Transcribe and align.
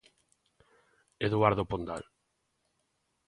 Eduardo 1.27 1.63
Pondal. 1.71 2.03